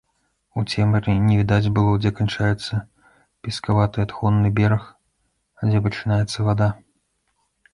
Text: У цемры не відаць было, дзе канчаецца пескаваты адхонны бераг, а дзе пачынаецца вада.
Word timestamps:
У 0.59 0.61
цемры 0.73 1.11
не 1.25 1.35
відаць 1.41 1.73
было, 1.79 1.91
дзе 2.05 2.11
канчаецца 2.19 2.75
пескаваты 3.49 3.97
адхонны 4.07 4.51
бераг, 4.61 4.83
а 5.61 5.71
дзе 5.71 5.83
пачынаецца 5.91 6.39
вада. 6.49 6.69